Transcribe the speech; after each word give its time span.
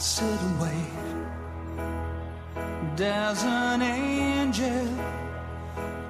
sit 0.00 0.24
and 0.24 0.60
wait. 0.60 0.92
Does 2.96 3.44
an 3.44 3.82
angel 3.82 4.88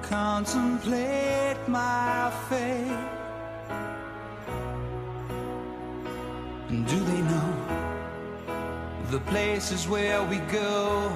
contemplate 0.01 1.57
my 1.67 2.31
fate? 2.47 2.97
And 6.69 6.87
do 6.87 6.99
they 7.03 7.21
know 7.21 7.53
the 9.09 9.19
places 9.19 9.89
where 9.89 10.23
we 10.23 10.37
go 10.37 11.09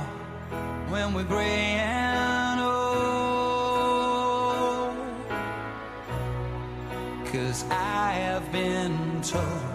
when 0.90 1.14
we're 1.14 1.24
gray 1.24 1.80
and 1.80 2.60
old? 2.60 2.76
Cause 7.32 7.64
I 7.72 8.12
have 8.12 8.52
been 8.52 9.22
told 9.22 9.75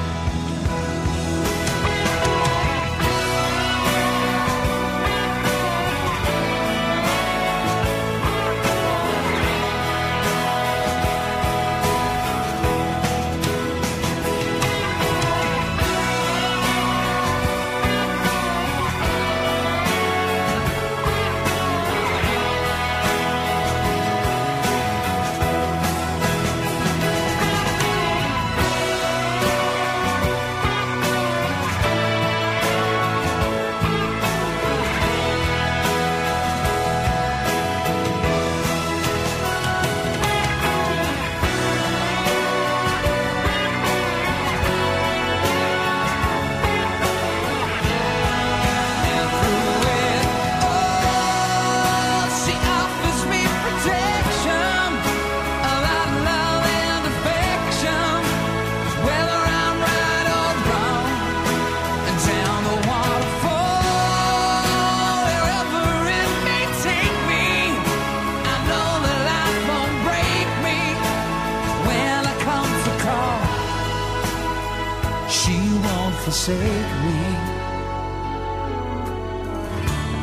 Forsake 76.41 76.91
me. 77.05 77.19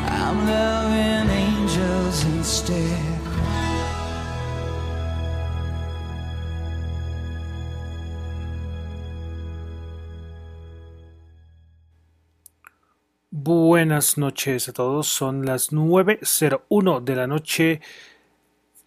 I'm 0.07 0.37
loving 0.45 1.29
angels 1.29 2.25
instead. 2.25 3.19
Buenas 13.31 14.17
noches 14.17 14.67
a 14.67 14.73
todos, 14.73 15.07
son 15.07 15.45
las 15.45 15.71
9.01 15.71 17.01
de 17.01 17.15
la 17.15 17.27
noche 17.27 17.81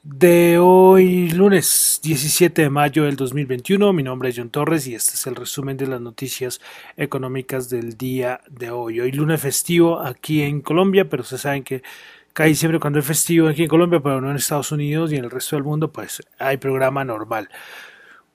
de 0.03 0.59
hoy, 0.59 1.31
lunes 1.31 2.01
17 2.03 2.63
de 2.63 2.71
mayo 2.71 3.05
del 3.05 3.15
2021. 3.15 3.93
Mi 3.93 4.03
nombre 4.03 4.31
es 4.31 4.37
John 4.37 4.51
Torres 4.51 4.89
y 4.89 4.97
este 4.97 5.15
es 5.15 5.27
el 5.29 5.37
resumen 5.37 5.77
de 5.77 5.87
las 5.87 6.01
noticias 6.01 6.61
económicas 6.97 7.71
del 7.71 7.97
día 7.97 8.41
de 8.51 8.71
hoy. 8.71 8.99
Hoy 8.99 9.13
lunes 9.13 9.41
festivo 9.41 10.01
aquí 10.01 10.43
en 10.43 10.61
Colombia, 10.61 11.09
pero 11.09 11.23
ustedes 11.23 11.43
saben 11.43 11.63
que 11.63 11.85
casi 12.33 12.57
siempre 12.57 12.81
cuando 12.81 12.99
es 12.99 13.07
festivo 13.07 13.49
aquí 13.49 13.63
en 13.63 13.69
Colombia, 13.69 14.01
pero 14.01 14.21
no 14.21 14.31
en 14.31 14.37
Estados 14.37 14.73
Unidos 14.73 15.13
y 15.13 15.17
en 15.17 15.25
el 15.25 15.31
resto 15.31 15.55
del 15.55 15.65
mundo, 15.65 15.93
pues 15.93 16.21
hay 16.39 16.57
programa 16.57 17.05
normal. 17.05 17.49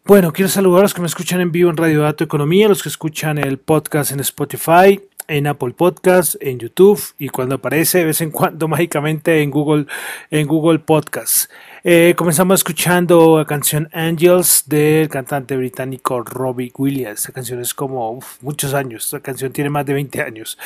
Bueno, 0.06 0.32
quiero 0.32 0.48
saludar 0.48 0.80
a 0.80 0.84
los 0.84 0.94
que 0.94 1.02
me 1.02 1.08
escuchan 1.08 1.42
en 1.42 1.52
vivo 1.52 1.70
en 1.70 1.76
Radio 1.76 2.02
Dato 2.02 2.24
Economía, 2.24 2.70
los 2.70 2.82
que 2.82 2.88
escuchan 2.88 3.38
el 3.38 3.58
podcast 3.58 4.14
en 4.14 4.22
Spotify, 4.22 5.02
en 5.28 5.48
Apple 5.48 5.74
Podcast, 5.74 6.36
en 6.40 6.60
YouTube 6.60 7.02
y 7.18 7.30
cuando 7.30 7.56
aparece 7.56 8.00
de 8.00 8.06
vez 8.06 8.22
en 8.22 8.32
cuando 8.32 8.68
mágicamente 8.68 9.42
en 9.42 9.52
Google, 9.52 9.86
en 10.32 10.48
Google 10.48 10.80
Podcast. 10.80 11.52
Eh, 11.84 12.14
comenzamos 12.18 12.60
escuchando 12.60 13.38
la 13.38 13.46
canción 13.46 13.90
Angels 13.94 14.64
del 14.66 15.10
cantante 15.10 15.56
británico 15.56 16.22
Robbie 16.22 16.72
Williams. 16.78 17.20
Esta 17.20 17.34
canción 17.34 17.62
es 17.62 17.74
como 17.74 18.20
muchos 18.42 18.74
años, 18.74 19.06
esta 19.06 19.20
canción 19.20 19.52
tiene 19.52 19.70
más 19.70 19.86
de 19.86 19.94
20 19.94 20.22
años. 20.22 20.58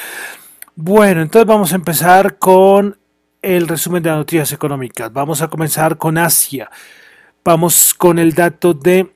Bueno, 0.76 1.22
entonces 1.22 1.48
vamos 1.48 1.74
a 1.74 1.76
empezar 1.76 2.38
con 2.38 2.98
el 3.42 3.68
resumen 3.68 4.04
de 4.04 4.10
las 4.10 4.20
noticias 4.20 4.52
económicas. 4.52 5.12
Vamos 5.12 5.42
a 5.42 5.48
comenzar 5.48 5.98
con 5.98 6.18
Asia. 6.18 6.70
Vamos 7.44 7.94
con 7.94 8.20
el 8.20 8.34
dato 8.34 8.74
de 8.74 9.12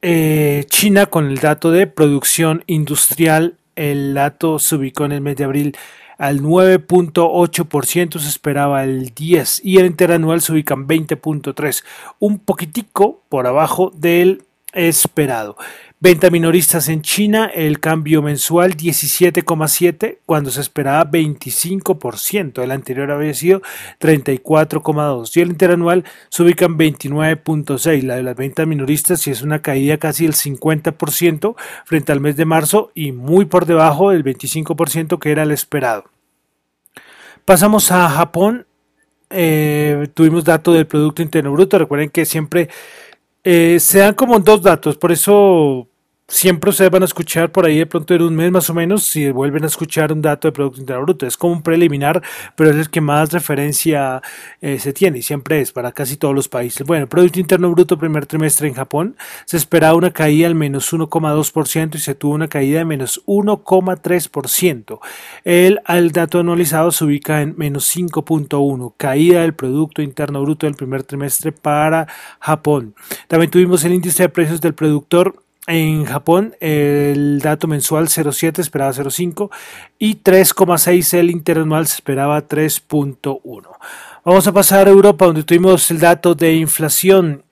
eh, 0.00 0.64
China, 0.68 1.06
con 1.06 1.26
el 1.26 1.38
dato 1.38 1.70
de 1.70 1.86
producción 1.86 2.64
industrial. 2.66 3.57
El 3.78 4.12
dato 4.14 4.58
se 4.58 4.74
ubicó 4.74 5.04
en 5.04 5.12
el 5.12 5.20
mes 5.20 5.36
de 5.36 5.44
abril 5.44 5.76
al 6.18 6.40
9.8%, 6.40 8.18
se 8.18 8.28
esperaba 8.28 8.82
el 8.82 9.14
10% 9.14 9.60
y 9.62 9.78
el 9.78 9.86
interanual 9.86 10.40
se 10.40 10.52
ubica 10.52 10.74
en 10.74 10.88
20.3%, 10.88 11.84
un 12.18 12.40
poquitico 12.40 13.22
por 13.28 13.46
abajo 13.46 13.92
del 13.94 14.42
esperado. 14.72 15.56
Venta 16.00 16.30
minoristas 16.30 16.88
en 16.90 17.02
China, 17.02 17.46
el 17.52 17.80
cambio 17.80 18.22
mensual 18.22 18.76
17,7 18.76 20.18
cuando 20.24 20.52
se 20.52 20.60
esperaba 20.60 21.10
25%. 21.10 22.62
El 22.62 22.70
anterior 22.70 23.10
había 23.10 23.34
sido 23.34 23.62
34,2 23.98 25.36
y 25.36 25.40
el 25.40 25.48
interanual 25.48 26.04
se 26.28 26.44
ubica 26.44 26.66
en 26.66 26.78
29,6. 26.78 28.02
La 28.04 28.14
de 28.14 28.22
las 28.22 28.36
ventas 28.36 28.64
minoristas 28.68 29.22
sí 29.22 29.32
es 29.32 29.42
una 29.42 29.60
caída 29.60 29.98
casi 29.98 30.22
del 30.22 30.34
50% 30.34 31.56
frente 31.84 32.12
al 32.12 32.20
mes 32.20 32.36
de 32.36 32.44
marzo 32.44 32.92
y 32.94 33.10
muy 33.10 33.46
por 33.46 33.66
debajo 33.66 34.10
del 34.10 34.22
25% 34.22 35.18
que 35.18 35.32
era 35.32 35.42
el 35.42 35.50
esperado. 35.50 36.04
Pasamos 37.44 37.90
a 37.90 38.08
Japón. 38.08 38.68
Eh, 39.30 40.06
tuvimos 40.14 40.44
datos 40.44 40.76
del 40.76 40.86
Producto 40.86 41.22
Interno 41.22 41.50
Bruto. 41.50 41.76
Recuerden 41.76 42.10
que 42.10 42.24
siempre 42.24 42.68
eh, 43.42 43.80
se 43.80 44.00
dan 44.00 44.14
como 44.14 44.38
dos 44.40 44.62
datos, 44.62 44.96
por 44.96 45.10
eso 45.10 45.87
siempre 46.28 46.68
ustedes 46.68 46.90
van 46.90 47.02
a 47.02 47.06
escuchar 47.06 47.50
por 47.50 47.64
ahí 47.64 47.78
de 47.78 47.86
pronto 47.86 48.14
en 48.14 48.20
un 48.20 48.36
mes 48.36 48.52
más 48.52 48.68
o 48.68 48.74
menos 48.74 49.04
si 49.04 49.30
vuelven 49.30 49.64
a 49.64 49.66
escuchar 49.66 50.12
un 50.12 50.20
dato 50.20 50.46
de 50.46 50.52
Producto 50.52 50.80
Interno 50.80 51.02
Bruto. 51.02 51.26
Es 51.26 51.36
como 51.38 51.54
un 51.54 51.62
preliminar, 51.62 52.22
pero 52.54 52.70
es 52.70 52.76
el 52.76 52.90
que 52.90 53.00
más 53.00 53.32
referencia 53.32 54.22
eh, 54.60 54.78
se 54.78 54.92
tiene 54.92 55.18
y 55.18 55.22
siempre 55.22 55.60
es 55.60 55.72
para 55.72 55.90
casi 55.92 56.16
todos 56.16 56.34
los 56.34 56.48
países. 56.48 56.86
Bueno, 56.86 57.08
Producto 57.08 57.40
Interno 57.40 57.70
Bruto 57.70 57.98
primer 57.98 58.26
trimestre 58.26 58.68
en 58.68 58.74
Japón 58.74 59.16
se 59.46 59.56
esperaba 59.56 59.94
una 59.94 60.10
caída 60.10 60.46
al 60.46 60.54
menos 60.54 60.92
1,2% 60.92 61.94
y 61.94 61.98
se 61.98 62.14
tuvo 62.14 62.34
una 62.34 62.48
caída 62.48 62.80
de 62.80 62.84
menos 62.84 63.22
1,3%. 63.26 65.00
El, 65.44 65.80
dato 66.12 66.40
anualizado 66.40 66.92
se 66.92 67.04
ubica 67.04 67.40
en 67.40 67.54
menos 67.56 67.96
5,1%, 67.96 68.92
caída 68.98 69.40
del 69.40 69.54
Producto 69.54 70.02
Interno 70.02 70.42
Bruto 70.42 70.66
del 70.66 70.74
primer 70.74 71.04
trimestre 71.04 71.52
para 71.52 72.06
Japón. 72.38 72.94
También 73.28 73.50
tuvimos 73.50 73.82
el 73.84 73.94
índice 73.94 74.24
de 74.24 74.28
precios 74.28 74.60
del 74.60 74.74
productor 74.74 75.42
en 75.68 76.04
Japón 76.06 76.56
el 76.60 77.40
dato 77.40 77.68
mensual 77.68 78.08
0,7 78.08 78.58
esperaba 78.58 78.92
0,5 78.92 79.50
y 79.98 80.16
3,6 80.16 81.18
el 81.18 81.30
interanual 81.30 81.86
se 81.86 81.96
esperaba 81.96 82.48
3,1. 82.48 83.68
Vamos 84.24 84.46
a 84.46 84.52
pasar 84.52 84.88
a 84.88 84.90
Europa 84.90 85.26
donde 85.26 85.44
tuvimos 85.44 85.90
el 85.90 86.00
dato 86.00 86.34
de 86.34 86.54
inflación 86.54 87.44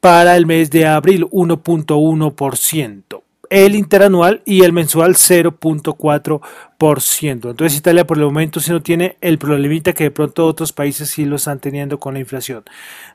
para 0.00 0.36
el 0.36 0.44
mes 0.44 0.70
de 0.70 0.86
abril 0.86 1.24
1.1%. 1.26 3.22
El 3.48 3.76
interanual 3.76 4.42
y 4.44 4.64
el 4.64 4.72
mensual 4.72 5.14
0.4%. 5.14 7.50
Entonces 7.50 7.78
Italia 7.78 8.04
por 8.04 8.18
el 8.18 8.24
momento 8.24 8.58
si 8.58 8.72
no 8.72 8.82
tiene 8.82 9.16
el 9.20 9.38
problemita 9.38 9.92
que 9.92 10.02
de 10.04 10.10
pronto 10.10 10.46
otros 10.46 10.72
países 10.72 11.10
sí 11.10 11.24
lo 11.24 11.36
están 11.36 11.60
teniendo 11.60 12.00
con 12.00 12.14
la 12.14 12.20
inflación. 12.20 12.64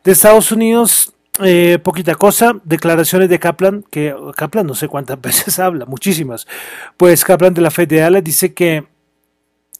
De 0.06 0.14
Estados 0.14 0.54
Unidos 0.54 1.14
eh, 1.40 1.80
poquita 1.82 2.16
cosa, 2.16 2.60
declaraciones 2.64 3.30
de 3.30 3.40
Kaplan, 3.40 3.84
que 3.90 4.16
Kaplan 4.36 4.68
no 4.68 4.76
sé 4.76 4.88
cuántas 4.88 5.20
veces 5.22 5.60
habla, 5.60 5.86
muchísimas. 5.86 6.48
Pues 6.98 7.24
Kaplan 7.24 7.54
de 7.54 7.62
la 7.62 7.72
Fed 7.72 7.88
de 7.88 8.00
Dallas 8.00 8.24
dice 8.24 8.54
que 8.54 8.86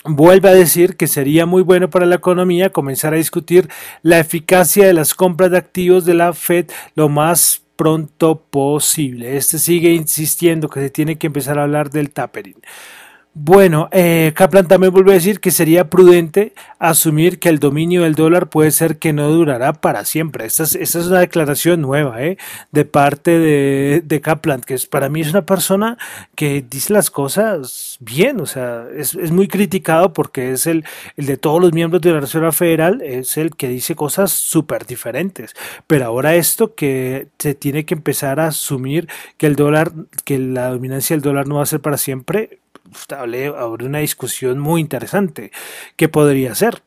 vuelve 0.04 0.50
a 0.50 0.54
decir 0.54 0.98
que 0.98 1.08
sería 1.08 1.46
muy 1.46 1.62
bueno 1.62 1.90
para 1.90 2.06
la 2.06 2.16
economía 2.16 2.72
comenzar 2.72 3.14
a 3.14 3.18
discutir 3.18 3.70
la 4.02 4.20
eficacia 4.20 4.88
de 4.88 4.94
las 4.94 5.14
compras 5.14 5.52
de 5.52 5.58
activos 5.58 6.06
de 6.06 6.14
la 6.14 6.34
Fed 6.34 6.72
lo 6.96 7.10
más 7.10 7.64
pronto 7.76 8.42
posible. 8.50 9.38
Este 9.38 9.60
sigue 9.60 9.92
insistiendo 9.92 10.70
que 10.70 10.82
se 10.82 10.90
tiene 10.90 11.18
que 11.18 11.28
empezar 11.28 11.60
a 11.60 11.64
hablar 11.64 11.90
del 11.90 12.12
tapering. 12.12 12.62
Bueno, 13.34 13.88
eh, 13.94 14.34
Kaplan 14.36 14.68
también 14.68 14.92
vuelve 14.92 15.12
a 15.12 15.14
decir 15.14 15.40
que 15.40 15.52
sería 15.52 15.90
prudente 15.90 16.54
asumir 16.80 17.40
que 17.40 17.48
el 17.48 17.60
dominio 17.60 18.02
del 18.02 18.14
dólar 18.14 18.50
puede 18.50 18.72
ser 18.72 18.98
que 18.98 19.14
no 19.14 19.30
durará 19.30 19.72
para 19.72 20.04
siempre. 20.04 20.46
Esta 20.46 20.64
es, 20.64 20.96
una 20.96 21.20
declaración 21.20 21.80
nueva 21.80 22.22
eh, 22.22 22.38
de 22.74 22.84
parte 22.84 23.40
de, 23.40 24.22
Kaplan, 24.22 24.60
que 24.60 24.74
es, 24.74 24.86
para 24.86 25.08
mí 25.08 25.22
es 25.22 25.30
una 25.30 25.46
persona 25.46 25.98
que 26.36 26.62
dice 26.70 26.92
las 26.92 27.10
cosas 27.10 27.98
bien, 28.02 28.42
o 28.42 28.46
sea, 28.46 28.86
es, 28.94 29.16
muy 29.32 29.48
criticado 29.48 30.12
porque 30.12 30.52
es 30.52 30.68
el, 30.68 30.84
el, 31.16 31.26
de 31.26 31.38
todos 31.38 31.62
los 31.62 31.72
miembros 31.72 32.02
de 32.02 32.12
la 32.12 32.20
Reserva 32.20 32.52
Federal, 32.52 33.02
es 33.02 33.38
el 33.38 33.56
que 33.56 33.70
dice 33.70 33.96
cosas 33.96 34.32
súper 34.32 34.86
diferentes. 34.86 35.56
Pero 35.88 36.06
ahora 36.06 36.36
esto 36.36 36.76
que 36.76 37.30
se 37.40 37.56
tiene 37.56 37.86
que 37.86 37.94
empezar 37.94 38.42
a 38.42 38.48
asumir 38.48 39.08
que 39.38 39.48
el 39.48 39.56
dólar, 39.56 39.94
que 40.26 40.38
la 40.38 40.70
dominancia 40.70 41.16
del 41.16 41.24
dólar 41.24 41.48
no 41.48 41.56
va 41.56 41.64
a 41.64 41.66
ser 41.66 41.80
para 41.80 41.98
siempre, 41.98 42.60
abre 43.10 43.86
una 43.86 44.00
discusión 44.00 44.60
muy 44.60 44.82
interesante. 44.82 45.52
¿Qué 45.96 46.10
podría 46.10 46.56
ser? 46.56 46.84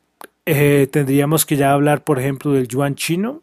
Eh, 0.46 0.88
tendríamos 0.90 1.46
que 1.46 1.56
ya 1.56 1.72
hablar, 1.72 2.04
por 2.04 2.18
ejemplo, 2.18 2.52
del 2.52 2.68
yuan 2.68 2.96
chino 2.96 3.42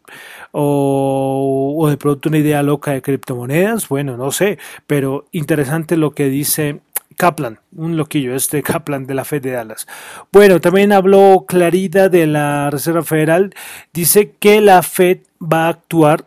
o, 0.52 1.86
de 1.90 1.96
pronto 1.96 2.28
una 2.28 2.38
idea 2.38 2.62
loca 2.62 2.92
de 2.92 3.02
criptomonedas. 3.02 3.88
Bueno, 3.88 4.16
no 4.16 4.30
sé, 4.30 4.58
pero 4.86 5.26
interesante 5.32 5.96
lo 5.96 6.12
que 6.12 6.28
dice 6.28 6.80
Kaplan, 7.16 7.58
un 7.74 7.96
loquillo, 7.96 8.36
este 8.36 8.62
Kaplan 8.64 9.06
de 9.06 9.14
la 9.14 9.24
Fed 9.24 9.42
de 9.42 9.50
Dallas. 9.50 9.88
Bueno, 10.30 10.60
también 10.60 10.92
habló 10.92 11.44
Clarida 11.48 12.08
de 12.08 12.28
la 12.28 12.70
Reserva 12.70 13.02
Federal. 13.02 13.52
Dice 13.92 14.34
que 14.38 14.60
la 14.60 14.82
Fed 14.82 15.18
va 15.40 15.66
a 15.66 15.70
actuar 15.70 16.24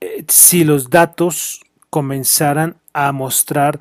eh, 0.00 0.24
si 0.28 0.64
los 0.64 0.88
datos 0.88 1.60
comenzaran 1.90 2.76
a 2.94 3.12
mostrar 3.12 3.80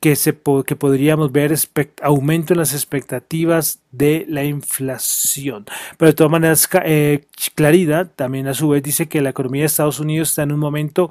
que, 0.00 0.16
se, 0.16 0.36
que 0.66 0.76
podríamos 0.76 1.30
ver 1.30 1.54
aumento 2.02 2.54
en 2.54 2.58
las 2.58 2.72
expectativas 2.72 3.80
de 3.92 4.24
la 4.28 4.44
inflación. 4.44 5.66
Pero 5.98 6.10
de 6.10 6.16
todas 6.16 6.30
maneras, 6.30 6.68
eh, 6.84 7.26
Claridad 7.54 8.10
también 8.16 8.48
a 8.48 8.54
su 8.54 8.70
vez 8.70 8.82
dice 8.82 9.08
que 9.08 9.20
la 9.20 9.30
economía 9.30 9.62
de 9.62 9.66
Estados 9.66 10.00
Unidos 10.00 10.30
está 10.30 10.42
en 10.42 10.52
un 10.52 10.58
momento 10.58 11.10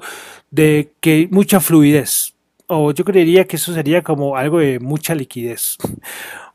de 0.50 0.92
que 1.00 1.28
mucha 1.30 1.60
fluidez. 1.60 2.34
O 2.66 2.92
yo 2.92 3.04
creería 3.04 3.46
que 3.46 3.56
eso 3.56 3.72
sería 3.72 4.02
como 4.02 4.36
algo 4.36 4.58
de 4.58 4.78
mucha 4.80 5.14
liquidez. 5.14 5.76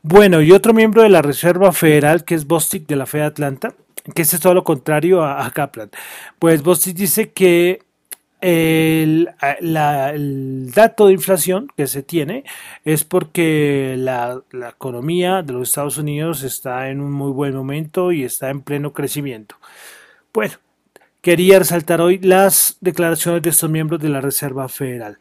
Bueno, 0.02 0.40
y 0.40 0.52
otro 0.52 0.72
miembro 0.72 1.02
de 1.02 1.08
la 1.08 1.20
Reserva 1.20 1.72
Federal, 1.72 2.24
que 2.24 2.34
es 2.34 2.46
Bostic 2.46 2.86
de 2.86 2.96
la 2.96 3.06
Fed 3.06 3.22
Atlanta, 3.22 3.74
que 4.14 4.22
es 4.22 4.40
todo 4.40 4.54
lo 4.54 4.62
contrario 4.62 5.24
a 5.24 5.50
Kaplan. 5.50 5.90
Pues 6.38 6.62
Bostic 6.62 6.96
dice 6.96 7.32
que 7.32 7.85
el, 8.40 9.28
dato 10.74 11.06
de 11.06 11.12
inflación 11.12 11.68
que 11.76 11.86
se 11.86 12.02
tiene 12.02 12.44
es 12.84 13.04
porque 13.04 13.94
la, 13.98 14.42
economía 14.68 15.42
de 15.42 15.52
los 15.54 15.68
Estados 15.68 15.98
Unidos 15.98 16.42
está 16.42 16.90
en 16.90 17.00
un 17.00 17.12
muy 17.12 17.32
buen 17.32 17.54
momento 17.54 18.12
y 18.12 18.24
está 18.24 18.50
en 18.50 18.62
pleno 18.62 18.92
crecimiento. 18.92 19.56
Bueno, 20.32 20.54
quería 21.22 21.58
resaltar 21.58 22.00
hoy 22.00 22.18
las 22.18 22.76
declaraciones 22.80 23.42
de 23.42 23.50
estos 23.50 23.70
miembros 23.70 24.00
de 24.00 24.10
la 24.10 24.20
Reserva 24.20 24.68
Federal. 24.68 25.18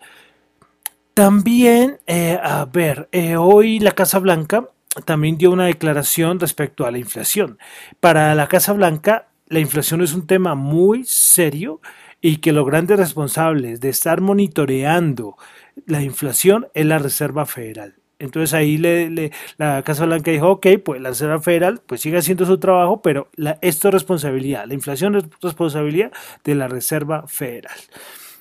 También, 1.14 2.00
eh, 2.08 2.38
a 2.42 2.66
ver, 2.66 3.08
eh, 3.14 3.38
hoy 3.38 3.80
la 3.80 3.92
Casa 3.92 4.20
Blanca 4.20 4.68
también 5.06 5.38
dio 5.38 5.52
una 5.52 5.66
declaración 5.66 6.40
respecto 6.40 6.86
a 6.86 6.92
la 6.92 6.98
inflación. 6.98 7.58
Para 8.00 8.36
la 8.36 8.48
Casa 8.48 8.74
Blanca, 8.74 9.30
la 9.48 9.60
inflación 9.60 10.02
es 10.02 10.14
un 10.14 10.28
tema 10.28 10.56
muy 10.56 11.04
serio 11.06 11.82
y 12.26 12.38
que 12.38 12.54
los 12.54 12.66
grandes 12.66 12.98
responsables 12.98 13.80
de 13.82 13.90
estar 13.90 14.20
monitoreando 14.20 15.38
la 15.86 16.02
inflación 16.02 16.66
es 16.74 16.84
la 16.88 16.98
Reserva 16.98 17.46
Federal. 17.46 17.94
Entonces 18.18 18.56
ahí 18.56 18.80
le, 18.80 19.32
la 19.58 19.84
Casa 19.84 20.08
Blanca 20.08 20.32
dijo, 20.32 20.50
ok, 20.50 20.66
pues 20.84 21.00
la 21.00 21.10
Reserva 21.10 21.40
Federal 21.40 21.82
pues 21.86 22.02
sigue 22.02 22.18
haciendo 22.18 22.48
su 22.48 22.58
trabajo, 22.58 23.04
pero 23.04 23.28
la, 23.36 23.60
esto 23.62 23.90
es 23.90 23.94
responsabilidad, 23.94 24.66
la 24.66 24.74
inflación 24.74 25.16
es 25.16 25.26
responsabilidad 25.40 26.12
de 26.44 26.56
la 26.56 26.68
Reserva 26.68 27.28
Federal. 27.28 27.78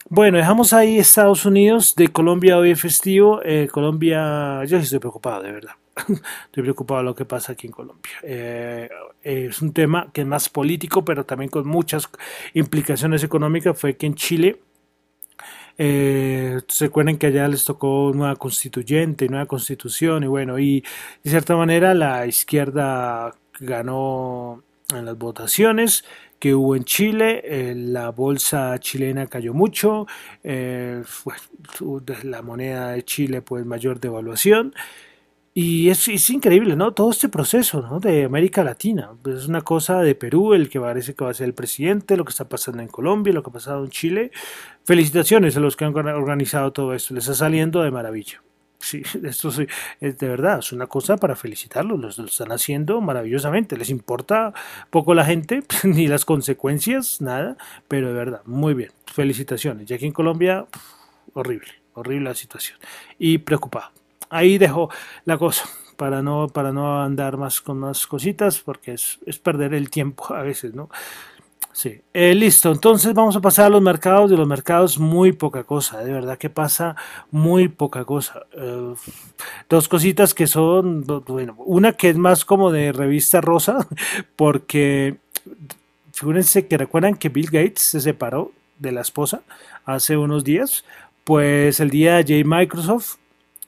Bueno, 0.08 0.38
dejamos 0.38 0.72
ahí 0.72 0.98
Estados 0.98 1.44
Unidos, 1.44 1.94
de 1.94 2.08
Colombia 2.08 2.56
hoy 2.56 2.70
es 2.70 2.80
festivo, 2.80 3.42
eh, 3.44 3.68
Colombia, 3.70 4.64
yo 4.64 4.78
sí 4.78 4.84
estoy 4.84 4.98
preocupado, 4.98 5.42
de 5.42 5.52
verdad. 5.52 5.72
Estoy 6.46 6.62
preocupado 6.62 7.00
de 7.00 7.04
lo 7.04 7.14
que 7.14 7.26
pasa 7.26 7.52
aquí 7.52 7.66
en 7.66 7.72
Colombia. 7.72 8.12
Eh, 8.22 8.88
es 9.24 9.62
un 9.62 9.72
tema 9.72 10.10
que 10.12 10.20
es 10.22 10.26
más 10.26 10.48
político, 10.48 11.04
pero 11.04 11.24
también 11.24 11.50
con 11.50 11.66
muchas 11.66 12.08
implicaciones 12.54 13.24
económicas. 13.24 13.78
Fue 13.78 13.96
que 13.96 14.06
en 14.06 14.14
Chile 14.14 14.60
Eh, 15.76 16.60
se 16.68 16.84
recuerden 16.86 17.18
que 17.18 17.26
allá 17.26 17.48
les 17.48 17.64
tocó 17.64 18.12
nueva 18.14 18.36
constituyente, 18.36 19.28
nueva 19.28 19.46
constitución 19.46 20.22
y 20.22 20.28
bueno, 20.28 20.58
y 20.58 20.84
de 21.24 21.30
cierta 21.30 21.56
manera 21.56 21.94
la 21.94 22.26
izquierda 22.26 23.34
ganó 23.58 24.62
en 24.94 25.04
las 25.04 25.18
votaciones 25.18 26.04
que 26.38 26.54
hubo 26.54 26.76
en 26.76 26.84
Chile, 26.84 27.40
eh, 27.44 27.74
la 27.74 28.10
bolsa 28.10 28.78
chilena 28.78 29.26
cayó 29.26 29.52
mucho, 29.52 30.06
eh, 30.44 31.02
la 32.22 32.42
moneda 32.42 32.90
de 32.92 33.02
Chile 33.02 33.42
pues 33.42 33.64
mayor 33.66 33.98
devaluación 33.98 34.74
y 35.56 35.88
es, 35.88 36.08
es, 36.08 36.30
increíble, 36.30 36.74
¿no? 36.74 36.92
Todo 36.94 37.12
este 37.12 37.28
proceso, 37.28 37.80
¿no? 37.80 38.00
De 38.00 38.24
América 38.24 38.64
Latina. 38.64 39.12
Es 39.24 39.46
una 39.46 39.60
cosa 39.60 40.00
de 40.00 40.16
Perú, 40.16 40.52
el 40.52 40.68
que 40.68 40.80
parece 40.80 41.14
que 41.14 41.22
va 41.22 41.30
a 41.30 41.34
ser 41.34 41.46
el 41.46 41.54
presidente, 41.54 42.16
lo 42.16 42.24
que 42.24 42.30
está 42.30 42.48
pasando 42.48 42.82
en 42.82 42.88
Colombia, 42.88 43.32
lo 43.32 43.44
que 43.44 43.50
ha 43.50 43.52
pasado 43.52 43.84
en 43.84 43.90
Chile. 43.90 44.32
Felicitaciones 44.84 45.56
a 45.56 45.60
los 45.60 45.76
que 45.76 45.84
han 45.84 45.94
organizado 45.96 46.72
todo 46.72 46.92
esto. 46.92 47.14
Les 47.14 47.22
está 47.22 47.34
saliendo 47.36 47.82
de 47.82 47.92
maravilla. 47.92 48.42
Sí, 48.80 49.02
esto 49.22 49.50
es 50.00 50.18
de 50.18 50.28
verdad, 50.28 50.58
es 50.58 50.72
una 50.72 50.88
cosa 50.88 51.16
para 51.18 51.36
felicitarlos, 51.36 52.18
lo, 52.18 52.26
están 52.26 52.50
haciendo 52.50 53.00
maravillosamente, 53.00 53.76
les 53.76 53.90
importa 53.90 54.52
poco 54.90 55.14
la 55.14 55.24
gente, 55.24 55.62
ni 55.84 56.08
las 56.08 56.24
consecuencias, 56.24 57.20
nada, 57.20 57.56
pero 57.88 58.08
de 58.08 58.14
verdad, 58.14 58.42
muy 58.44 58.74
bien, 58.74 58.90
felicitaciones. 59.06 59.88
Y 59.90 59.94
aquí 59.94 60.06
en 60.06 60.12
Colombia, 60.12 60.66
horrible, 61.32 61.70
horrible 61.94 62.28
la 62.30 62.34
situación 62.34 62.78
y 63.18 63.38
preocupado 63.38 63.92
ahí 64.34 64.58
dejo 64.58 64.90
la 65.24 65.38
cosa 65.38 65.64
para 65.96 66.22
no, 66.22 66.48
para 66.48 66.72
no 66.72 67.02
andar 67.02 67.36
más 67.36 67.60
con 67.60 67.78
más 67.78 68.06
cositas, 68.06 68.60
porque 68.60 68.92
es, 68.92 69.18
perder 69.42 69.74
el 69.74 69.90
tiempo 69.90 70.34
a 70.34 70.42
veces, 70.42 70.74
¿no? 70.74 70.88
Sí, 71.72 72.00
eh, 72.12 72.34
listo. 72.36 72.70
Entonces 72.70 73.14
vamos 73.14 73.34
a 73.34 73.40
pasar 73.40 73.66
a 73.66 73.68
los 73.68 73.82
mercados. 73.82 74.30
De 74.30 74.36
los 74.36 74.46
mercados, 74.46 74.96
muy 74.96 75.32
poca 75.32 75.64
cosa. 75.64 76.04
De 76.04 76.12
verdad 76.12 76.38
que 76.38 76.48
pasa 76.48 76.94
muy 77.32 77.66
poca 77.66 78.04
cosa. 78.04 78.46
Eh, 78.52 78.94
dos 79.68 79.88
cositas 79.88 80.34
que 80.34 80.46
son, 80.46 81.04
bueno, 81.04 81.56
una 81.58 81.92
que 81.94 82.10
es 82.10 82.16
más 82.16 82.44
como 82.44 82.70
de 82.70 82.92
revista 82.92 83.40
rosa, 83.40 83.88
porque 84.36 85.16
fíjense 86.12 86.68
que 86.68 86.78
recuerdan 86.78 87.16
que 87.16 87.28
Bill 87.28 87.50
Gates 87.50 87.80
se 87.80 88.00
separó 88.00 88.52
de 88.78 88.92
la 88.92 89.00
esposa 89.00 89.42
hace 89.84 90.16
unos 90.16 90.44
días. 90.44 90.84
Pues 91.24 91.80
el 91.80 91.90
día 91.90 92.22
de 92.22 92.44
Microsoft 92.44 93.16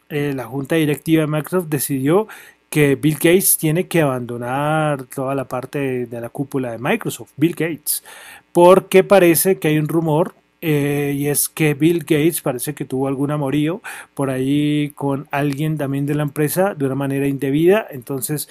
eh, 0.09 0.33
la 0.35 0.45
junta 0.45 0.77
directiva 0.77 1.23
de 1.23 1.27
Microsoft 1.27 1.69
decidió 1.69 2.29
que 2.71 2.97
Bill 2.97 3.15
Gates 3.15 3.59
tiene 3.59 3.87
que 3.87 4.03
abandonar 4.03 5.05
toda 5.05 5.35
la 5.35 5.45
parte 5.45 6.07
de, 6.07 6.21
la 6.21 6.29
cúpula 6.29 6.73
de 6.73 6.79
Microsoft, 6.79 7.31
Bill 7.37 7.55
Gates, 7.55 8.05
porque 8.53 9.05
parece 9.05 9.59
que 9.59 9.69
hay 9.69 9.79
un 9.79 9.89
rumor 9.89 10.35
eh, 10.61 11.15
y 11.17 11.29
es 11.29 11.49
que 11.49 11.75
Bill 11.75 12.01
Gates 12.01 12.41
parece 12.41 12.75
que 12.75 12.85
tuvo 12.85 13.09
algún 13.09 13.31
amorío 13.31 13.83
por 14.15 14.31
ahí 14.31 14.93
con 14.95 15.29
alguien 15.31 15.79
también 15.79 16.07
de 16.07 16.15
la 16.15 16.23
empresa 16.23 16.75
de 16.75 16.87
una 16.87 16.95
manera 16.95 17.27
indebida, 17.29 17.87
entonces 17.91 18.49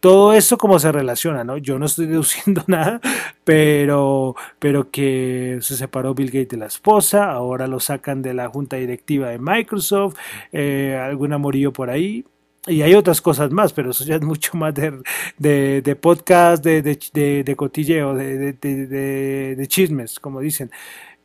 todo 0.00 0.32
eso 0.34 0.58
como 0.58 0.78
se 0.78 0.92
relaciona, 0.92 1.44
¿no? 1.44 1.56
Yo 1.58 1.78
no 1.78 1.86
estoy 1.86 2.06
deduciendo 2.06 2.62
nada, 2.66 3.00
pero, 3.44 4.34
pero 4.58 4.90
que 4.90 5.58
se 5.62 5.76
separó 5.76 6.14
Bill 6.14 6.28
Gates 6.28 6.48
de 6.48 6.56
la 6.58 6.66
esposa, 6.66 7.30
ahora 7.30 7.66
lo 7.66 7.80
sacan 7.80 8.22
de 8.22 8.34
la 8.34 8.48
junta 8.48 8.76
directiva 8.76 9.30
de 9.30 9.38
Microsoft, 9.38 10.16
eh, 10.52 11.00
algún 11.02 11.32
amorío 11.32 11.72
por 11.72 11.90
ahí. 11.90 12.24
Y 12.68 12.82
hay 12.82 12.94
otras 12.94 13.20
cosas 13.20 13.52
más, 13.52 13.72
pero 13.72 13.90
eso 13.90 14.04
ya 14.04 14.16
es 14.16 14.22
mucho 14.22 14.56
más 14.56 14.74
de, 14.74 15.02
de, 15.38 15.96
podcast, 15.96 16.64
de, 16.64 16.82
de, 16.82 17.44
de 17.44 17.56
cotilleo, 17.56 18.14
de, 18.14 19.66
chismes, 19.68 20.18
como 20.18 20.40
dicen. 20.40 20.70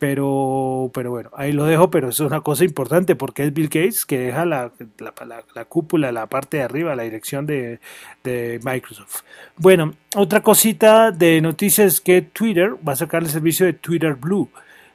Pero, 0.01 0.89
pero 0.95 1.11
bueno, 1.11 1.29
ahí 1.35 1.51
lo 1.51 1.65
dejo, 1.65 1.91
pero 1.91 2.09
eso 2.09 2.23
es 2.23 2.31
una 2.31 2.41
cosa 2.41 2.65
importante 2.65 3.15
porque 3.15 3.43
es 3.43 3.53
Bill 3.53 3.67
Gates 3.67 4.03
que 4.03 4.17
deja 4.17 4.45
la, 4.47 4.71
la, 4.97 5.43
la, 5.53 5.65
cúpula, 5.65 6.11
la 6.11 6.25
parte 6.25 6.57
de 6.57 6.63
arriba, 6.63 6.95
la 6.95 7.03
dirección 7.03 7.45
de, 7.45 7.79
de, 8.23 8.59
Microsoft. 8.63 9.21
Bueno, 9.57 9.93
otra 10.15 10.41
cosita 10.41 11.11
de 11.11 11.39
noticias 11.39 11.93
es 11.93 12.01
que 12.01 12.23
Twitter 12.23 12.73
va 12.77 12.93
a 12.93 12.95
sacar 12.95 13.21
el 13.21 13.29
servicio 13.29 13.67
de 13.67 13.73
Twitter 13.73 14.15
Blue. 14.15 14.49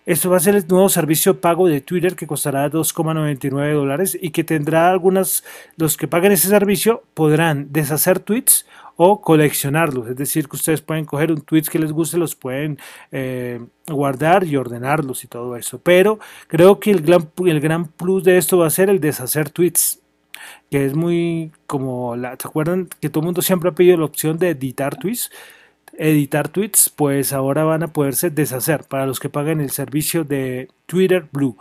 Esto 0.07 0.29
va 0.29 0.39
a 0.39 0.41
ser 0.41 0.57
el 0.57 0.67
nuevo 0.67 0.89
servicio 0.89 1.41
pago 1.41 1.69
de 1.69 1.81
Twitter 1.81 2.17
que 2.17 2.27
costará 2.27 2.69
2,99 2.69 3.75
dólares 3.75 4.19
y 4.21 4.31
que 4.31 4.43
tendrá 4.43 4.91
algunas, 4.91 5.45
los 5.77 5.97
que 5.97 6.09
paguen 6.09 6.33
ese 6.33 6.49
servicio 6.49 7.05
podrán 7.15 7.69
deshacer 7.71 8.19
tweets 8.19 8.67
o 8.97 9.21
coleccionarlos. 9.21 10.09
Es 10.09 10.17
decir, 10.17 10.49
que 10.49 10.57
ustedes 10.57 10.81
pueden 10.81 11.05
coger 11.05 11.31
un 11.31 11.41
tweet 11.43 11.65
que 11.65 11.79
les 11.79 11.93
guste, 11.93 12.17
los 12.19 12.35
pueden 12.35 12.79
eh, 13.13 13.61
guardar 13.87 14.45
y 14.45 14.57
ordenarlos 14.57 15.25
y 15.25 15.29
todo 15.29 15.57
eso. 15.57 15.81
Pero 15.83 16.19
creo 16.49 16.81
que 16.81 16.91
el 16.91 17.03
gran, 17.03 17.31
el 17.45 17.61
gran 17.61 17.87
plus 17.87 18.25
de 18.25 18.39
esto 18.39 18.59
va 18.59 18.67
a 18.67 18.71
ser 18.71 18.91
el 18.91 19.01
deshacer 19.01 19.51
tweets 19.51 20.01
que 20.71 20.87
es 20.87 20.95
muy 20.95 21.53
como 21.67 22.17
la, 22.17 22.37
¿se 22.41 22.49
acuerdan 22.49 22.89
que 23.01 23.09
todo 23.09 23.21
el 23.21 23.27
mundo 23.27 23.43
siempre 23.43 23.71
ha 23.71 23.75
pedido 23.75 23.97
la 23.99 24.05
opción 24.05 24.39
de 24.39 24.51
editar 24.51 24.97
tweets? 24.97 25.31
Editar 25.99 26.49
tweets, 26.49 26.91
pues 26.91 27.33
ahora 27.33 27.65
van 27.65 27.83
a 27.83 27.93
poderse 27.93 28.31
deshacer 28.31 28.85
para 28.85 29.07
los 29.07 29.19
que 29.21 29.31
paguen 29.31 29.61
el 29.61 29.71
servicio 29.71 30.25
de 30.25 30.69
Twitter 30.87 31.27
Blue. 31.33 31.57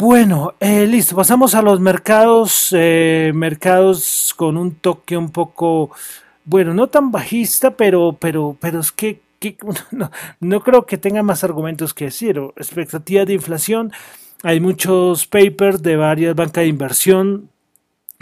Bueno, 0.00 0.54
eh, 0.60 0.86
listo, 0.86 1.14
pasamos 1.14 1.54
a 1.54 1.60
los 1.60 1.78
mercados, 1.78 2.70
eh, 2.72 3.32
mercados 3.34 4.32
con 4.34 4.56
un 4.56 4.76
toque 4.76 5.14
un 5.14 5.28
poco, 5.30 5.90
bueno, 6.46 6.72
no 6.72 6.86
tan 6.86 7.12
bajista, 7.12 7.72
pero, 7.76 8.16
pero, 8.18 8.56
pero 8.58 8.80
es 8.80 8.92
que, 8.92 9.20
no, 9.90 10.10
no, 10.40 10.60
creo 10.62 10.86
que 10.86 10.96
tenga 10.96 11.22
más 11.22 11.44
argumentos 11.44 11.92
que 11.92 12.06
decir. 12.06 12.40
Expectativa 12.56 13.26
de 13.26 13.34
inflación, 13.34 13.92
hay 14.42 14.58
muchos 14.58 15.26
papers 15.26 15.82
de 15.82 15.96
varias 15.96 16.34
bancas 16.34 16.62
de 16.62 16.68
inversión, 16.68 17.49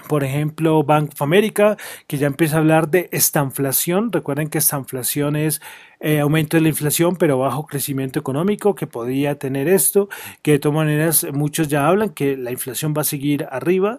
por 0.06 0.24
ejemplo, 0.24 0.82
Bank 0.84 1.10
of 1.12 1.22
America, 1.22 1.76
que 2.06 2.18
ya 2.18 2.26
empieza 2.26 2.56
a 2.56 2.58
hablar 2.60 2.88
de 2.88 3.08
estanflación. 3.12 4.12
Recuerden 4.12 4.48
que 4.48 4.58
estanflación 4.58 5.36
es 5.36 5.60
eh, 6.00 6.20
aumento 6.20 6.56
de 6.56 6.62
la 6.62 6.68
inflación, 6.68 7.16
pero 7.16 7.38
bajo 7.38 7.66
crecimiento 7.66 8.18
económico, 8.18 8.74
que 8.74 8.86
podría 8.86 9.38
tener 9.38 9.68
esto, 9.68 10.08
que 10.42 10.52
de 10.52 10.58
todas 10.58 10.76
maneras 10.76 11.26
muchos 11.32 11.68
ya 11.68 11.88
hablan 11.88 12.10
que 12.10 12.36
la 12.36 12.52
inflación 12.52 12.94
va 12.96 13.02
a 13.02 13.04
seguir 13.04 13.46
arriba. 13.50 13.98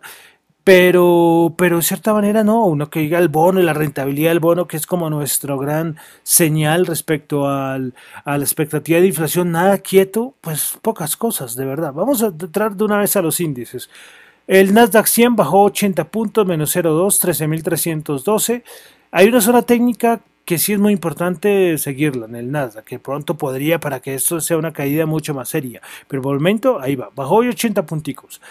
Pero, 0.63 1.55
pero 1.57 1.77
de 1.77 1.81
cierta 1.81 2.13
manera 2.13 2.43
no, 2.43 2.65
uno 2.65 2.91
que 2.91 2.99
diga 2.99 3.17
el 3.17 3.29
bono 3.29 3.59
y 3.59 3.63
la 3.63 3.73
rentabilidad 3.73 4.29
del 4.29 4.39
bono, 4.39 4.67
que 4.67 4.77
es 4.77 4.85
como 4.85 5.09
nuestro 5.09 5.57
gran 5.57 5.97
señal 6.21 6.85
respecto 6.85 7.47
al, 7.47 7.95
a 8.23 8.37
la 8.37 8.43
expectativa 8.43 8.99
de 8.99 9.07
inflación, 9.07 9.51
nada 9.51 9.79
quieto, 9.79 10.35
pues 10.41 10.77
pocas 10.81 11.17
cosas, 11.17 11.55
de 11.55 11.65
verdad. 11.65 11.91
Vamos 11.93 12.21
a 12.21 12.27
entrar 12.27 12.75
de 12.75 12.83
una 12.83 12.99
vez 12.99 13.15
a 13.15 13.23
los 13.23 13.39
índices. 13.39 13.89
El 14.49 14.73
Nasdaq 14.73 15.05
100 15.05 15.35
bajó 15.35 15.61
80 15.65 16.05
puntos, 16.05 16.43
menos 16.43 16.75
0,2, 16.75 17.21
13.312. 17.21 18.63
Hay 19.11 19.27
una 19.27 19.41
zona 19.41 19.61
técnica 19.61 20.21
que 20.43 20.57
sí 20.57 20.73
es 20.73 20.79
muy 20.79 20.91
importante 20.91 21.77
seguirla 21.77 22.25
en 22.25 22.35
el 22.35 22.51
Nasdaq, 22.51 22.83
que 22.83 22.97
pronto 22.97 23.37
podría 23.37 23.79
para 23.79 23.99
que 23.99 24.15
esto 24.15 24.41
sea 24.41 24.57
una 24.57 24.73
caída 24.73 25.05
mucho 25.05 25.35
más 25.35 25.49
seria. 25.49 25.83
Pero 26.07 26.23
por 26.23 26.33
el 26.33 26.39
momento, 26.39 26.79
ahí 26.81 26.95
va, 26.95 27.11
bajó 27.15 27.35
hoy 27.35 27.49
80 27.49 27.85
punticos. 27.85 28.41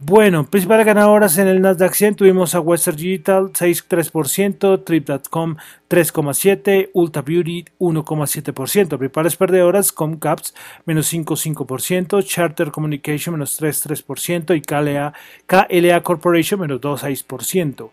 Bueno, 0.00 0.48
principales 0.48 0.86
ganadoras 0.86 1.38
en 1.38 1.48
el 1.48 1.60
Nasdaq 1.60 1.92
100 1.92 2.14
tuvimos 2.14 2.54
a 2.54 2.60
Western 2.60 2.96
Digital 2.96 3.52
6,3%, 3.52 4.84
Trip.com 4.84 5.56
3,7%, 5.90 6.90
Ulta 6.92 7.22
Beauty 7.22 7.64
1,7%. 7.80 8.96
Principales 8.96 9.34
perdedoras 9.34 9.90
Comcaps 9.90 10.54
menos 10.86 11.12
5,5%, 11.12 12.22
Charter 12.24 12.70
Communication 12.70 13.34
menos 13.34 13.60
3,3% 13.60 14.56
y 14.56 14.62
KLA, 14.62 15.12
KLA 15.46 16.02
Corporation 16.04 16.60
menos 16.60 16.80
2,6%. 16.80 17.90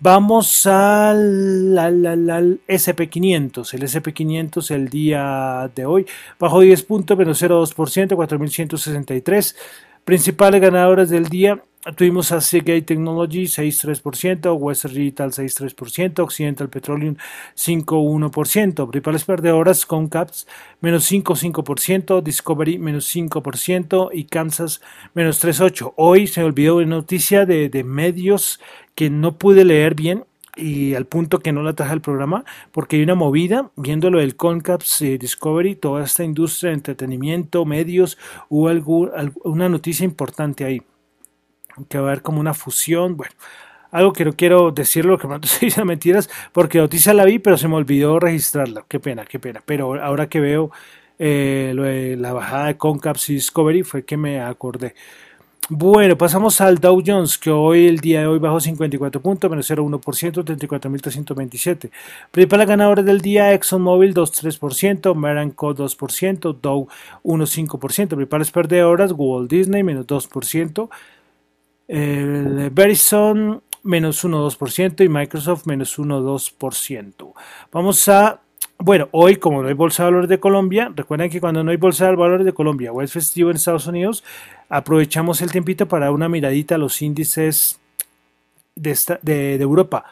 Vamos 0.00 0.66
al, 0.66 1.76
al, 1.78 2.60
SP500. 2.68 3.74
El 3.74 3.82
SP500 3.82 4.70
el 4.70 4.88
día 4.90 5.70
de 5.74 5.86
hoy 5.86 6.06
bajó 6.38 6.60
10 6.60 6.82
puntos 6.84 7.16
menos 7.16 7.42
0,2%, 7.42 8.10
4.163. 8.10 9.56
Principales 10.08 10.62
ganadoras 10.62 11.10
del 11.10 11.26
día 11.26 11.62
tuvimos 11.94 12.32
a 12.32 12.40
Seagate 12.40 12.80
Technology 12.80 13.42
6,3%, 13.42 14.56
Western 14.58 14.94
Digital 14.94 15.32
6,3%, 15.32 16.20
Occidental 16.20 16.70
Petroleum 16.70 17.16
5,1%, 17.54 18.88
principales 18.90 19.24
perdedoras 19.24 19.84
Concaps 19.84 20.46
menos 20.80 21.12
5,5%, 21.12 22.22
Discovery 22.22 22.78
menos 22.78 23.14
5% 23.14 24.08
y 24.14 24.24
Kansas 24.24 24.80
menos 25.12 25.44
3,8%. 25.44 25.92
Hoy 25.96 26.26
se 26.26 26.40
me 26.40 26.46
olvidó 26.46 26.76
una 26.76 26.86
noticia 26.86 27.44
de, 27.44 27.68
de 27.68 27.84
medios 27.84 28.60
que 28.94 29.10
no 29.10 29.36
pude 29.36 29.66
leer 29.66 29.94
bien 29.94 30.24
y 30.58 30.94
al 30.94 31.06
punto 31.06 31.38
que 31.38 31.52
no 31.52 31.62
la 31.62 31.72
traje 31.72 31.92
al 31.92 32.00
programa, 32.00 32.44
porque 32.72 32.96
hay 32.96 33.02
una 33.02 33.14
movida, 33.14 33.70
viendo 33.76 34.10
lo 34.10 34.18
del 34.18 34.36
Concaps 34.36 35.02
eh, 35.02 35.18
Discovery, 35.18 35.76
toda 35.76 36.04
esta 36.04 36.24
industria 36.24 36.70
de 36.70 36.74
entretenimiento, 36.74 37.64
medios, 37.64 38.18
hubo 38.48 38.68
algo, 38.68 39.10
una 39.44 39.68
noticia 39.68 40.04
importante 40.04 40.64
ahí, 40.64 40.82
que 41.88 41.98
va 41.98 42.08
a 42.08 42.12
haber 42.12 42.22
como 42.22 42.40
una 42.40 42.54
fusión, 42.54 43.16
bueno, 43.16 43.32
algo 43.90 44.12
que 44.12 44.24
no 44.24 44.34
quiero 44.34 44.70
decirlo, 44.70 45.18
que 45.18 45.28
no 45.28 45.36
estoy 45.36 45.68
diciendo 45.68 45.86
mentiras, 45.86 46.28
porque 46.52 46.78
noticia 46.78 47.14
la 47.14 47.24
vi, 47.24 47.38
pero 47.38 47.56
se 47.56 47.68
me 47.68 47.76
olvidó 47.76 48.18
registrarla, 48.18 48.84
qué 48.88 49.00
pena, 49.00 49.24
qué 49.24 49.38
pena, 49.38 49.62
pero 49.64 50.02
ahora 50.02 50.28
que 50.28 50.40
veo 50.40 50.70
eh, 51.18 52.16
la 52.18 52.32
bajada 52.32 52.66
de 52.66 52.76
Concaps 52.76 53.30
y 53.30 53.34
Discovery 53.34 53.82
fue 53.82 54.04
que 54.04 54.16
me 54.16 54.40
acordé. 54.40 54.94
Bueno, 55.70 56.16
pasamos 56.16 56.62
al 56.62 56.78
Dow 56.78 57.02
Jones, 57.06 57.36
que 57.36 57.50
hoy, 57.50 57.88
el 57.88 57.98
día 57.98 58.20
de 58.20 58.26
hoy, 58.26 58.38
bajó 58.38 58.58
54 58.58 59.20
puntos, 59.20 59.50
menos 59.50 59.70
0,1%, 59.70 60.42
34.327. 60.42 61.90
Principales 62.30 62.66
ganadores 62.66 63.04
del 63.04 63.20
día, 63.20 63.52
ExxonMobil 63.52 64.14
2,3%, 64.14 65.14
Meranco 65.14 65.74
2%, 65.74 66.58
Dow 66.62 66.88
1,5%. 67.22 68.08
Principales 68.08 68.50
perdedoras, 68.50 69.12
Walt 69.14 69.50
Disney 69.50 69.82
menos 69.82 70.06
2%, 70.06 70.88
el 71.88 72.70
Verizon 72.70 73.62
menos 73.82 74.24
1,2% 74.24 75.04
y 75.04 75.08
Microsoft 75.10 75.66
menos 75.66 75.98
1,2%. 75.98 77.34
Vamos 77.70 78.08
a 78.08 78.40
bueno, 78.78 79.08
hoy 79.10 79.36
como 79.36 79.62
no 79.62 79.68
hay 79.68 79.74
bolsa 79.74 80.04
de 80.04 80.10
valores 80.10 80.30
de 80.30 80.38
Colombia, 80.38 80.92
recuerden 80.94 81.30
que 81.30 81.40
cuando 81.40 81.64
no 81.64 81.72
hay 81.72 81.76
bolsa 81.76 82.06
de 82.06 82.16
valores 82.16 82.46
de 82.46 82.52
Colombia 82.52 82.92
o 82.92 83.02
es 83.02 83.12
festivo 83.12 83.50
en 83.50 83.56
Estados 83.56 83.86
Unidos, 83.88 84.22
aprovechamos 84.68 85.42
el 85.42 85.50
tiempito 85.50 85.88
para 85.88 86.12
una 86.12 86.28
miradita 86.28 86.76
a 86.76 86.78
los 86.78 87.02
índices 87.02 87.80
de, 88.76 89.56
Europa. 89.56 90.04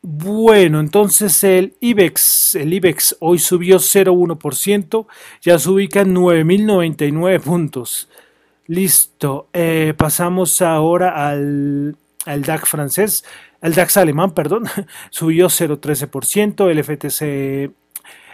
Bueno, 0.00 0.80
entonces 0.80 1.44
el 1.44 1.74
IBEX, 1.80 2.54
el 2.54 2.72
IBEX 2.72 3.16
hoy 3.20 3.38
subió 3.38 3.78
0,1%, 3.78 5.06
ya 5.42 5.58
se 5.58 5.70
ubica 5.70 6.00
en 6.00 6.14
9.099 6.14 7.40
puntos. 7.40 8.08
Listo, 8.66 9.48
eh, 9.52 9.92
pasamos 9.96 10.62
ahora 10.62 11.28
al, 11.28 11.96
al 12.24 12.42
DAX 12.42 12.68
francés. 12.68 13.24
El 13.64 13.72
DAX 13.72 13.96
alemán, 13.96 14.34
perdón, 14.34 14.64
subió 15.10 15.46
0,13%, 15.46 16.70
el 16.70 16.84
FTC 16.84 17.74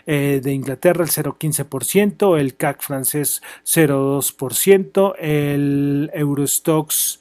eh, 0.07 0.41
de 0.43 0.53
Inglaterra 0.53 1.05
el 1.05 1.11
0,15%, 1.11 2.37
el 2.37 2.57
CAC 2.57 2.83
francés 2.83 3.41
0,2%, 3.65 5.15
el 5.21 6.11
Eurostox 6.15 7.21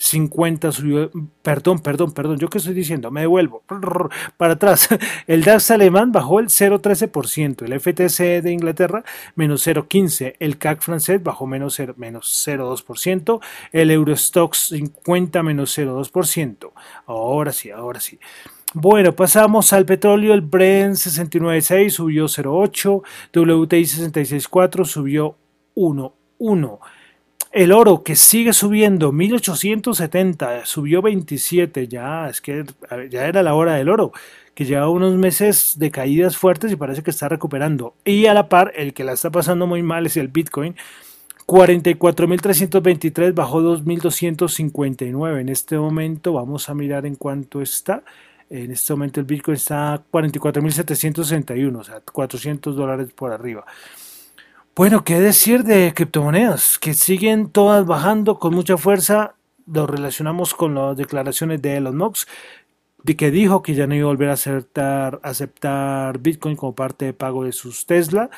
50 0.00 0.72
subió, 0.72 1.10
perdón, 1.42 1.80
perdón, 1.80 2.12
perdón, 2.12 2.38
yo 2.38 2.48
qué 2.48 2.56
estoy 2.56 2.72
diciendo, 2.72 3.10
me 3.10 3.20
devuelvo 3.20 3.62
para 4.38 4.54
atrás. 4.54 4.88
El 5.26 5.44
DAX 5.44 5.70
alemán 5.70 6.10
bajó 6.10 6.40
el 6.40 6.46
0,13%, 6.46 7.62
el 7.62 7.78
FTC 7.78 8.42
de 8.42 8.50
Inglaterra 8.50 9.04
menos 9.34 9.66
0,15%, 9.66 10.36
el 10.38 10.56
CAC 10.56 10.80
francés 10.80 11.22
bajó 11.22 11.46
menos 11.46 11.78
0,02%, 11.78 13.40
el 13.72 13.90
Eurostox 13.90 14.68
50 14.70 15.42
menos 15.42 15.78
0,2%. 15.78 16.72
Ahora 17.06 17.52
sí, 17.52 17.70
ahora 17.70 18.00
sí. 18.00 18.18
Bueno, 18.72 19.12
pasamos 19.12 19.72
al 19.74 19.84
petróleo, 19.84 20.32
el 20.32 20.40
Brent 20.40 20.94
69.6 20.94 21.90
subió 21.90 22.24
0.8, 22.24 23.02
WTI 23.34 23.82
66.4 23.82 24.84
subió 24.86 25.36
1.1. 25.74 26.78
El 27.52 27.72
oro 27.72 28.04
que 28.04 28.14
sigue 28.14 28.52
subiendo, 28.52 29.10
1870, 29.10 30.66
subió 30.66 31.02
27, 31.02 31.88
ya 31.88 32.28
es 32.28 32.40
que 32.40 32.64
ya 33.10 33.26
era 33.26 33.42
la 33.42 33.54
hora 33.54 33.74
del 33.74 33.88
oro, 33.88 34.12
que 34.54 34.64
lleva 34.64 34.88
unos 34.88 35.16
meses 35.16 35.74
de 35.76 35.90
caídas 35.90 36.36
fuertes 36.36 36.70
y 36.70 36.76
parece 36.76 37.02
que 37.02 37.10
está 37.10 37.28
recuperando. 37.28 37.94
Y 38.04 38.26
a 38.26 38.34
la 38.34 38.48
par, 38.48 38.72
el 38.76 38.94
que 38.94 39.02
la 39.02 39.14
está 39.14 39.30
pasando 39.30 39.66
muy 39.66 39.82
mal 39.82 40.06
es 40.06 40.16
el 40.16 40.28
Bitcoin. 40.28 40.76
44.323 41.44 43.34
bajó 43.34 43.60
2.259. 43.60 45.40
En 45.40 45.48
este 45.48 45.76
momento 45.76 46.34
vamos 46.34 46.68
a 46.68 46.74
mirar 46.74 47.04
en 47.04 47.16
cuánto 47.16 47.60
está. 47.60 48.04
En 48.48 48.70
este 48.70 48.92
momento 48.92 49.18
el 49.18 49.26
Bitcoin 49.26 49.56
está 49.56 49.94
a 49.94 50.04
44.761, 50.12 51.76
o 51.76 51.82
sea, 51.82 52.00
400 52.00 52.76
dólares 52.76 53.08
por 53.12 53.32
arriba. 53.32 53.64
Bueno, 54.80 55.04
¿qué 55.04 55.20
decir 55.20 55.64
de 55.64 55.92
criptomonedas? 55.92 56.78
Que 56.78 56.94
siguen 56.94 57.50
todas 57.50 57.84
bajando 57.84 58.38
con 58.38 58.54
mucha 58.54 58.78
fuerza. 58.78 59.34
Lo 59.70 59.86
relacionamos 59.86 60.54
con 60.54 60.74
las 60.74 60.96
declaraciones 60.96 61.60
de 61.60 61.76
Elon 61.76 61.98
Musk, 61.98 62.26
de 63.02 63.14
que 63.14 63.30
dijo 63.30 63.60
que 63.60 63.74
ya 63.74 63.86
no 63.86 63.94
iba 63.94 64.06
a 64.06 64.12
volver 64.12 64.30
a 64.30 64.32
aceptar, 64.32 65.20
aceptar 65.22 66.16
Bitcoin 66.20 66.56
como 66.56 66.74
parte 66.74 67.04
de 67.04 67.12
pago 67.12 67.44
de 67.44 67.52
sus 67.52 67.84
Tesla. 67.84 68.30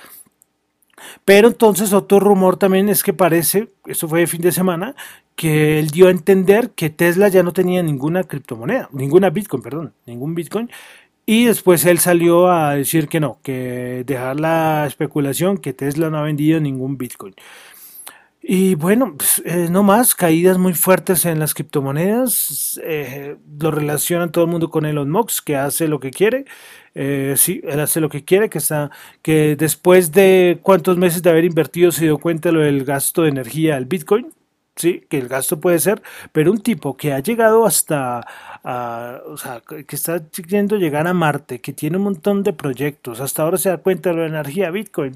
Pero 1.24 1.46
entonces 1.46 1.92
otro 1.92 2.18
rumor 2.18 2.56
también 2.56 2.88
es 2.88 3.04
que 3.04 3.12
parece, 3.12 3.68
esto 3.86 4.08
fue 4.08 4.18
de 4.18 4.26
fin 4.26 4.40
de 4.40 4.50
semana, 4.50 4.96
que 5.36 5.78
él 5.78 5.90
dio 5.90 6.08
a 6.08 6.10
entender 6.10 6.70
que 6.70 6.90
Tesla 6.90 7.28
ya 7.28 7.44
no 7.44 7.52
tenía 7.52 7.84
ninguna 7.84 8.24
criptomoneda, 8.24 8.88
ninguna 8.90 9.30
Bitcoin, 9.30 9.62
perdón, 9.62 9.94
ningún 10.06 10.34
Bitcoin, 10.34 10.68
y 11.26 11.44
después 11.44 11.84
él 11.86 11.98
salió 11.98 12.50
a 12.50 12.74
decir 12.74 13.08
que 13.08 13.20
no, 13.20 13.38
que 13.42 14.04
dejar 14.06 14.40
la 14.40 14.86
especulación, 14.86 15.58
que 15.58 15.72
Tesla 15.72 16.10
no 16.10 16.18
ha 16.18 16.22
vendido 16.22 16.60
ningún 16.60 16.98
Bitcoin. 16.98 17.34
Y 18.44 18.74
bueno, 18.74 19.14
pues, 19.16 19.40
eh, 19.44 19.68
no 19.70 19.84
más, 19.84 20.16
caídas 20.16 20.58
muy 20.58 20.74
fuertes 20.74 21.24
en 21.26 21.38
las 21.38 21.54
criptomonedas. 21.54 22.80
Eh, 22.84 23.36
lo 23.60 23.70
relacionan 23.70 24.32
todo 24.32 24.44
el 24.44 24.50
mundo 24.50 24.68
con 24.68 24.84
Elon 24.84 25.08
Musk, 25.10 25.44
que 25.44 25.56
hace 25.56 25.86
lo 25.86 26.00
que 26.00 26.10
quiere. 26.10 26.44
Eh, 26.94 27.34
sí, 27.36 27.60
él 27.64 27.78
hace 27.78 28.00
lo 28.00 28.08
que 28.08 28.24
quiere, 28.24 28.50
que 28.50 28.58
está, 28.58 28.90
que 29.22 29.54
después 29.56 30.10
de 30.10 30.58
cuántos 30.62 30.98
meses 30.98 31.22
de 31.22 31.30
haber 31.30 31.44
invertido 31.44 31.92
se 31.92 32.04
dio 32.04 32.18
cuenta 32.18 32.50
lo 32.50 32.60
del 32.60 32.84
gasto 32.84 33.22
de 33.22 33.28
energía 33.30 33.76
del 33.76 33.86
Bitcoin, 33.86 34.32
sí, 34.76 35.04
que 35.08 35.18
el 35.18 35.28
gasto 35.28 35.60
puede 35.60 35.78
ser, 35.78 36.02
pero 36.32 36.50
un 36.50 36.60
tipo 36.60 36.96
que 36.96 37.12
ha 37.12 37.20
llegado 37.20 37.66
hasta, 37.66 38.26
o 39.26 39.36
sea, 39.36 39.62
que 39.66 39.96
está 39.96 40.22
queriendo 40.30 40.76
llegar 40.76 41.06
a 41.06 41.14
Marte, 41.14 41.60
que 41.60 41.72
tiene 41.72 41.96
un 41.96 42.04
montón 42.04 42.42
de 42.42 42.52
proyectos, 42.52 43.20
hasta 43.20 43.42
ahora 43.42 43.58
se 43.58 43.68
da 43.68 43.78
cuenta 43.78 44.10
de 44.10 44.16
la 44.16 44.26
energía 44.26 44.70
Bitcoin, 44.70 45.14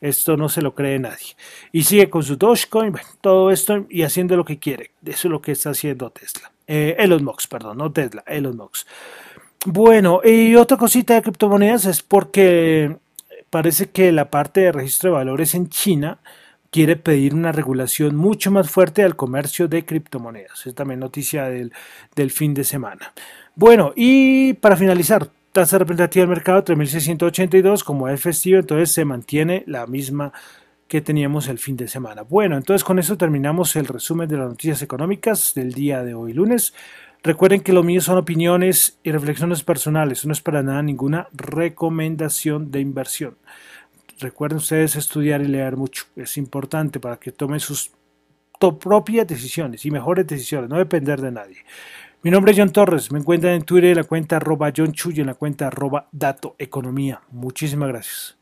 esto 0.00 0.36
no 0.36 0.48
se 0.48 0.62
lo 0.62 0.74
cree 0.74 0.98
nadie. 0.98 1.36
Y 1.72 1.84
sigue 1.84 2.10
con 2.10 2.22
su 2.22 2.36
Dogecoin, 2.36 2.94
todo 3.20 3.50
esto 3.50 3.86
y 3.88 4.02
haciendo 4.02 4.36
lo 4.36 4.44
que 4.44 4.58
quiere. 4.58 4.90
Eso 5.04 5.28
es 5.28 5.32
lo 5.32 5.40
que 5.40 5.52
está 5.52 5.70
haciendo 5.70 6.10
Tesla. 6.10 6.50
Eh, 6.66 6.96
Elon 6.98 7.24
Musk, 7.24 7.48
perdón, 7.48 7.78
no 7.78 7.92
Tesla, 7.92 8.24
Elon 8.26 8.56
Musk. 8.56 8.86
Bueno, 9.66 10.20
y 10.24 10.54
otra 10.54 10.76
cosita 10.76 11.14
de 11.14 11.22
criptomonedas 11.22 11.86
es 11.86 12.02
porque 12.02 12.96
parece 13.50 13.90
que 13.90 14.12
la 14.12 14.30
parte 14.30 14.60
de 14.60 14.72
registro 14.72 15.10
de 15.10 15.16
valores 15.16 15.54
en 15.54 15.68
China, 15.68 16.18
quiere 16.70 16.96
pedir 16.96 17.34
una 17.34 17.52
regulación 17.52 18.16
mucho 18.16 18.50
más 18.50 18.70
fuerte 18.70 19.02
al 19.02 19.16
comercio 19.16 19.68
de 19.68 19.84
criptomonedas. 19.84 20.66
Es 20.66 20.74
también 20.74 21.00
noticia 21.00 21.44
del, 21.48 21.72
fin 22.30 22.54
de 22.54 22.64
semana. 22.64 23.12
Bueno, 23.54 23.92
y 23.96 24.54
para 24.54 24.76
finalizar, 24.76 25.28
tasa 25.52 25.78
representativa 25.78 26.22
del 26.22 26.30
mercado 26.30 26.64
3.682, 26.64 27.82
como 27.82 28.08
es 28.08 28.20
festivo, 28.20 28.58
entonces 28.58 28.92
se 28.92 29.04
mantiene 29.04 29.64
la 29.66 29.86
misma 29.86 30.32
que 30.88 31.00
teníamos 31.00 31.48
el 31.48 31.58
fin 31.58 31.76
de 31.76 31.88
semana. 31.88 32.22
Bueno, 32.22 32.56
entonces 32.56 32.84
con 32.84 32.98
eso 32.98 33.16
terminamos 33.16 33.74
el 33.76 33.86
resumen 33.86 34.28
de 34.28 34.36
las 34.36 34.48
noticias 34.48 34.82
económicas 34.82 35.52
del 35.54 35.72
día 35.72 36.04
de 36.04 36.14
hoy 36.14 36.32
lunes. 36.32 36.74
Recuerden 37.22 37.60
que 37.60 37.72
lo 37.72 37.82
mío 37.82 38.00
son 38.00 38.18
opiniones 38.18 38.98
y 39.02 39.10
reflexiones 39.10 39.64
personales, 39.64 40.24
no 40.26 40.32
es 40.32 40.40
para 40.40 40.62
nada 40.62 40.82
ninguna 40.82 41.28
recomendación 41.32 42.70
de 42.70 42.80
inversión. 42.80 43.36
Recuerden 44.18 44.58
ustedes 44.58 44.96
estudiar 44.96 45.42
y 45.42 45.46
leer 45.46 45.76
mucho. 45.76 46.04
Es 46.16 46.36
importante 46.36 47.00
para 47.00 47.18
que 47.18 47.32
tomen 47.32 47.60
sus 47.60 47.90
propias 48.80 49.26
decisiones 49.26 49.84
y 49.84 49.90
mejores 49.90 50.26
decisiones, 50.26 50.70
no 50.70 50.78
depender 50.78 51.20
de 51.20 51.30
nadie. 51.30 51.58
Mi 52.22 52.30
nombre 52.30 52.52
es 52.52 52.58
John 52.58 52.72
Torres, 52.72 53.12
me 53.12 53.18
encuentran 53.18 53.52
en 53.54 53.62
Twitter 53.62 53.90
en 53.90 53.96
la 53.98 54.04
cuenta 54.04 54.36
arroba 54.36 54.72
John 54.74 54.92
Chuy 54.92 55.14
y 55.16 55.20
en 55.20 55.26
la 55.26 55.34
cuenta 55.34 55.68
arroba 55.68 56.08
Dato 56.10 56.56
Economía. 56.58 57.20
Muchísimas 57.30 57.88
gracias. 57.88 58.35